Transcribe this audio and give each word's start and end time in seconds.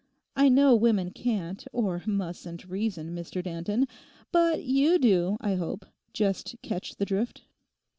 I 0.35 0.49
know 0.49 0.75
women 0.75 1.11
can't, 1.11 1.63
or 1.71 2.01
mustn't 2.07 2.65
reason, 2.65 3.13
Mr 3.15 3.43
Danton, 3.43 3.87
but 4.31 4.63
you 4.63 4.97
do, 4.97 5.37
I 5.39 5.53
hope, 5.53 5.85
just 6.11 6.55
catch 6.63 6.95
the 6.95 7.05
drift? 7.05 7.43